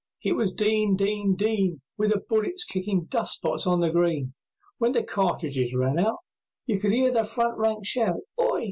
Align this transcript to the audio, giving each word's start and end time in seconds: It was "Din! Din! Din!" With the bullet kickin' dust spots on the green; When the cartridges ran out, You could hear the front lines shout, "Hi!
It 0.23 0.31
was 0.31 0.51
"Din! 0.51 0.95
Din! 0.95 1.35
Din!" 1.35 1.79
With 1.95 2.09
the 2.11 2.21
bullet 2.27 2.59
kickin' 2.69 3.05
dust 3.05 3.35
spots 3.35 3.67
on 3.67 3.81
the 3.81 3.91
green; 3.91 4.33
When 4.79 4.93
the 4.93 5.03
cartridges 5.03 5.75
ran 5.79 5.99
out, 5.99 6.17
You 6.65 6.79
could 6.79 6.91
hear 6.91 7.11
the 7.11 7.23
front 7.23 7.59
lines 7.59 7.85
shout, 7.85 8.15
"Hi! 8.39 8.59